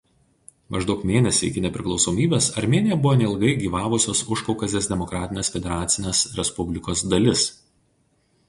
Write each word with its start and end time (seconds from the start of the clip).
Maždaug 0.75 1.01
mėnesį 1.09 1.49
iki 1.51 1.61
nepriklausomybės 1.65 2.47
Armėnija 2.61 2.97
buvo 3.03 3.13
neilgai 3.19 3.51
gyvavusios 3.65 4.23
Užkaukazės 4.37 4.89
Demokratinės 4.95 5.55
Federacinės 5.57 6.23
Respublikos 6.41 7.09
dalis. 7.15 7.47